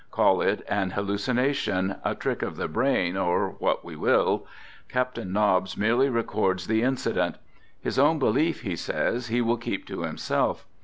Call 0.09 0.41
it 0.41 0.63
an 0.67 0.89
hallucination, 0.89 1.97
a 2.03 2.15
trick 2.15 2.41
of 2.41 2.55
the 2.55 2.67
brain, 2.67 3.15
or 3.15 3.49
what 3.59 3.85
we 3.85 3.95
will. 3.95 4.47
Captain 4.89 5.31
Nobbs 5.31 5.77
merely 5.77 6.09
records 6.09 6.65
the 6.65 6.81
inci 6.81 7.13
dent. 7.13 7.35
His 7.79 7.99
own 7.99 8.17
belief, 8.17 8.61
he 8.61 8.75
says, 8.75 9.27
he 9.27 9.41
will 9.41 9.57
keep 9.57 9.85
to 9.85 10.01
him 10.03 10.17
self. 10.17 10.65